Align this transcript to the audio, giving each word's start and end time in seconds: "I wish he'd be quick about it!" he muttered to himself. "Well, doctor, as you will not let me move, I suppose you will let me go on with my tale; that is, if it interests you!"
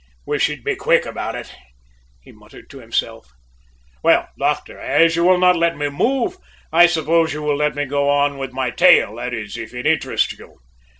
"I 0.01 0.13
wish 0.25 0.47
he'd 0.47 0.63
be 0.63 0.75
quick 0.75 1.05
about 1.05 1.35
it!" 1.35 1.53
he 2.21 2.31
muttered 2.31 2.71
to 2.71 2.79
himself. 2.79 3.33
"Well, 4.01 4.29
doctor, 4.39 4.79
as 4.79 5.15
you 5.15 5.23
will 5.23 5.37
not 5.37 5.55
let 5.55 5.77
me 5.77 5.89
move, 5.89 6.37
I 6.73 6.87
suppose 6.87 7.33
you 7.35 7.43
will 7.43 7.55
let 7.57 7.75
me 7.75 7.85
go 7.85 8.09
on 8.09 8.39
with 8.39 8.51
my 8.51 8.71
tale; 8.71 9.17
that 9.17 9.31
is, 9.31 9.57
if 9.57 9.75
it 9.75 9.85
interests 9.85 10.33
you!" 10.39 10.57